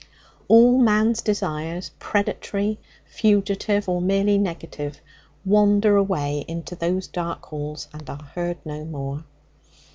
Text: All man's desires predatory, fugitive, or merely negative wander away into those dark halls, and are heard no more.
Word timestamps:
All 0.47 0.79
man's 0.79 1.21
desires 1.21 1.91
predatory, 1.99 2.79
fugitive, 3.05 3.87
or 3.87 4.01
merely 4.01 4.39
negative 4.39 4.99
wander 5.45 5.95
away 5.95 6.43
into 6.47 6.75
those 6.75 7.05
dark 7.05 7.45
halls, 7.45 7.87
and 7.93 8.09
are 8.09 8.23
heard 8.33 8.57
no 8.65 8.83
more. 8.83 9.23